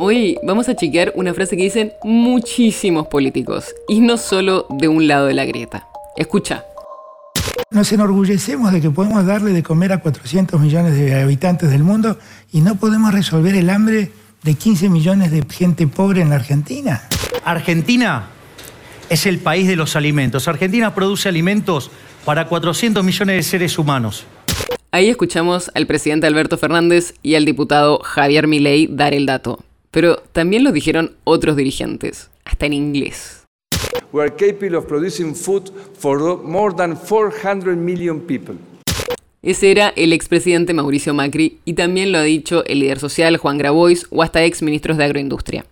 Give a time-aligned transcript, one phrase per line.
[0.00, 5.08] Hoy vamos a chequear una frase que dicen muchísimos políticos, y no solo de un
[5.08, 5.88] lado de la grieta.
[6.16, 6.64] Escucha.
[7.72, 12.16] Nos enorgullecemos de que podemos darle de comer a 400 millones de habitantes del mundo
[12.52, 14.12] y no podemos resolver el hambre
[14.44, 17.02] de 15 millones de gente pobre en la Argentina.
[17.44, 18.28] Argentina
[19.10, 20.46] es el país de los alimentos.
[20.46, 21.90] Argentina produce alimentos
[22.24, 24.26] para 400 millones de seres humanos.
[24.92, 29.58] Ahí escuchamos al presidente Alberto Fernández y al diputado Javier Milei dar el dato.
[29.98, 33.42] Pero también lo dijeron otros dirigentes, hasta en inglés.
[34.12, 38.54] We are capable of producing food for more than 400 million people.
[39.42, 43.58] Ese era el expresidente Mauricio Macri y también lo ha dicho el líder social Juan
[43.58, 45.66] Grabois o hasta ex ministros de agroindustria.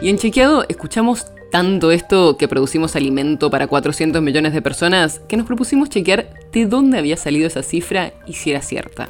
[0.00, 5.36] Y en Chequeado escuchamos tanto esto que producimos alimento para 400 millones de personas que
[5.36, 9.08] nos propusimos chequear de dónde había salido esa cifra y si era cierta.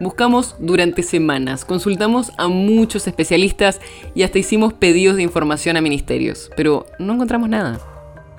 [0.00, 3.80] Buscamos durante semanas, consultamos a muchos especialistas
[4.14, 7.80] y hasta hicimos pedidos de información a ministerios, pero no encontramos nada.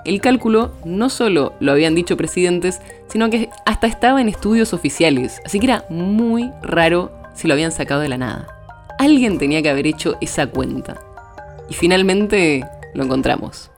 [0.06, 5.42] El cálculo no solo lo habían dicho presidentes, sino que hasta estaba en estudios oficiales,
[5.44, 8.48] así que era muy raro si lo habían sacado de la nada.
[8.98, 10.98] Alguien tenía que haber hecho esa cuenta.
[11.68, 12.64] Y finalmente
[12.94, 13.70] lo encontramos.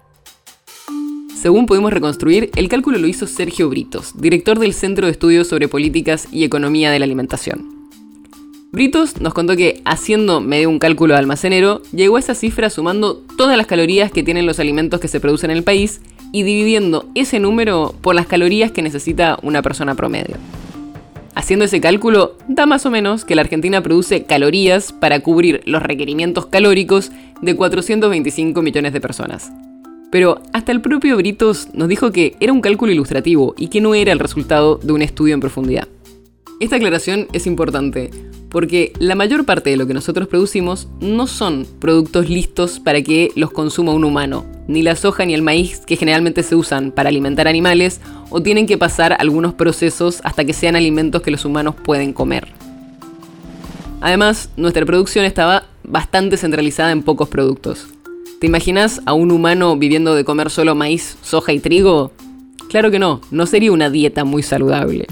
[1.34, 5.66] Según pudimos reconstruir, el cálculo lo hizo Sergio Britos, director del Centro de Estudios sobre
[5.66, 7.71] Políticas y Economía de la Alimentación.
[8.74, 13.58] Britos nos contó que, haciendo medio un cálculo almacenero, llegó a esa cifra sumando todas
[13.58, 16.00] las calorías que tienen los alimentos que se producen en el país
[16.32, 20.36] y dividiendo ese número por las calorías que necesita una persona promedio.
[21.34, 25.82] Haciendo ese cálculo, da más o menos que la Argentina produce calorías para cubrir los
[25.82, 27.12] requerimientos calóricos
[27.42, 29.52] de 425 millones de personas.
[30.10, 33.94] Pero hasta el propio Britos nos dijo que era un cálculo ilustrativo y que no
[33.94, 35.88] era el resultado de un estudio en profundidad.
[36.60, 38.10] Esta aclaración es importante,
[38.48, 43.30] porque la mayor parte de lo que nosotros producimos no son productos listos para que
[43.34, 47.08] los consuma un humano, ni la soja ni el maíz que generalmente se usan para
[47.08, 51.74] alimentar animales o tienen que pasar algunos procesos hasta que sean alimentos que los humanos
[51.82, 52.48] pueden comer.
[54.00, 57.86] Además, nuestra producción estaba bastante centralizada en pocos productos.
[58.40, 62.12] ¿Te imaginas a un humano viviendo de comer solo maíz, soja y trigo?
[62.68, 65.06] Claro que no, no sería una dieta muy saludable.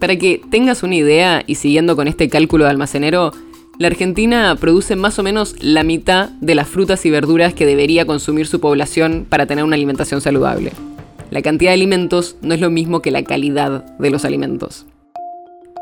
[0.00, 3.32] Para que tengas una idea, y siguiendo con este cálculo de almacenero,
[3.78, 8.06] la Argentina produce más o menos la mitad de las frutas y verduras que debería
[8.06, 10.72] consumir su población para tener una alimentación saludable.
[11.30, 14.86] La cantidad de alimentos no es lo mismo que la calidad de los alimentos.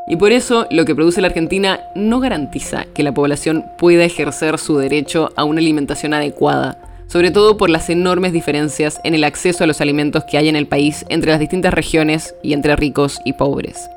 [0.07, 4.57] Y por eso lo que produce la Argentina no garantiza que la población pueda ejercer
[4.57, 9.63] su derecho a una alimentación adecuada, sobre todo por las enormes diferencias en el acceso
[9.63, 13.19] a los alimentos que hay en el país entre las distintas regiones y entre ricos
[13.25, 13.89] y pobres.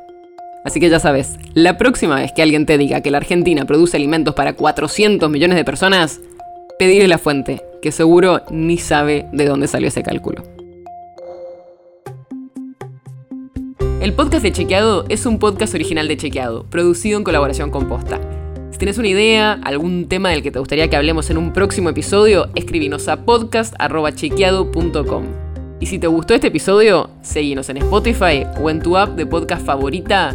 [0.65, 3.99] Así que ya sabes, la próxima vez que alguien te diga que la Argentina produce
[3.99, 6.23] alimentos para 400 millones de personas,
[6.79, 10.43] pedirle la fuente, que seguro ni sabe de dónde salió ese cálculo.
[14.01, 18.19] El podcast de Chequeado es un podcast original de Chequeado, producido en colaboración con Posta.
[18.71, 21.91] Si tienes una idea, algún tema del que te gustaría que hablemos en un próximo
[21.91, 25.25] episodio, escríbenos a podcast.chequeado.com.
[25.79, 29.67] Y si te gustó este episodio, seguinos en Spotify o en tu app de podcast
[29.67, 30.35] favorita